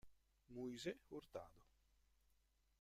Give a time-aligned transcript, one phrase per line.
[0.49, 1.61] Moisés Hurtado